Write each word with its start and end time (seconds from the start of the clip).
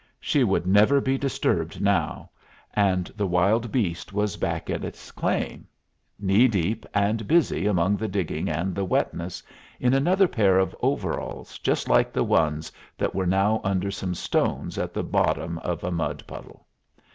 She 0.19 0.43
would 0.43 0.65
never 0.65 0.99
be 0.99 1.15
disturbed 1.19 1.79
now, 1.79 2.31
and 2.73 3.05
the 3.15 3.27
wild 3.27 3.71
beast 3.71 4.13
was 4.13 4.35
back 4.35 4.67
at 4.67 4.81
his 4.81 5.11
claim, 5.11 5.67
knee 6.17 6.47
deep, 6.47 6.87
and 6.95 7.27
busy 7.27 7.67
among 7.67 7.97
the 7.97 8.07
digging 8.07 8.49
and 8.49 8.73
the 8.73 8.83
wetness, 8.83 9.43
in 9.79 9.93
another 9.93 10.27
pair 10.27 10.57
of 10.57 10.75
overalls 10.81 11.59
just 11.59 11.87
like 11.87 12.11
the 12.11 12.23
ones 12.23 12.71
that 12.97 13.13
were 13.13 13.27
now 13.27 13.61
under 13.63 13.91
some 13.91 14.15
stones 14.15 14.79
at 14.79 14.91
the 14.91 15.03
bottom 15.03 15.59
of 15.59 15.83
a 15.83 15.91
mud 15.91 16.23
puddle. 16.25 16.65